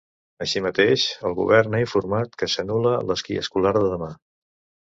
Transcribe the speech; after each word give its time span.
Així 0.45 0.61
mateix, 0.67 1.03
el 1.29 1.35
govern 1.41 1.77
ha 1.79 1.83
informat 1.85 2.35
que 2.43 2.51
s’anul·la 2.55 2.95
l’esquí 3.11 3.41
escolar 3.45 3.75
de 3.81 3.85
demà. 3.93 4.13